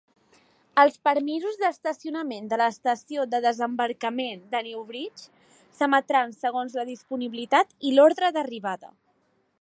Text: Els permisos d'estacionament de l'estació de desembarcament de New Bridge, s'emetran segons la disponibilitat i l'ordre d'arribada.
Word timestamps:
Els 0.83 0.95
permisos 1.07 1.59
d'estacionament 1.63 2.47
de 2.53 2.59
l'estació 2.61 3.27
de 3.35 3.43
desembarcament 3.45 4.41
de 4.55 4.63
New 4.69 4.81
Bridge, 4.89 5.29
s'emetran 5.81 6.37
segons 6.41 6.79
la 6.81 6.89
disponibilitat 6.93 7.77
i 7.91 7.97
l'ordre 7.99 8.37
d'arribada. 8.39 8.95